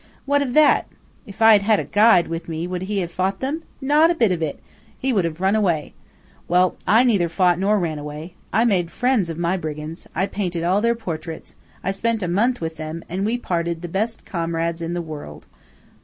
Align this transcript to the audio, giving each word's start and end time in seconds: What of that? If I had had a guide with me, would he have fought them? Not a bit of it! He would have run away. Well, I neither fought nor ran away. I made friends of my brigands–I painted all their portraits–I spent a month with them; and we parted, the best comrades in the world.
What 0.25 0.41
of 0.41 0.55
that? 0.55 0.87
If 1.27 1.43
I 1.43 1.53
had 1.53 1.61
had 1.61 1.79
a 1.79 1.83
guide 1.83 2.27
with 2.27 2.49
me, 2.49 2.65
would 2.65 2.81
he 2.81 3.01
have 3.01 3.11
fought 3.11 3.39
them? 3.39 3.61
Not 3.79 4.09
a 4.09 4.15
bit 4.15 4.31
of 4.31 4.41
it! 4.41 4.59
He 4.99 5.13
would 5.13 5.25
have 5.25 5.39
run 5.39 5.55
away. 5.55 5.93
Well, 6.47 6.75
I 6.87 7.03
neither 7.03 7.29
fought 7.29 7.59
nor 7.59 7.77
ran 7.77 7.99
away. 7.99 8.33
I 8.51 8.65
made 8.65 8.89
friends 8.89 9.29
of 9.29 9.37
my 9.37 9.57
brigands–I 9.57 10.25
painted 10.25 10.63
all 10.63 10.81
their 10.81 10.95
portraits–I 10.95 11.91
spent 11.91 12.23
a 12.23 12.27
month 12.27 12.61
with 12.61 12.77
them; 12.77 13.03
and 13.09 13.27
we 13.27 13.37
parted, 13.37 13.83
the 13.83 13.87
best 13.87 14.25
comrades 14.25 14.81
in 14.81 14.95
the 14.95 15.03
world. 15.03 15.45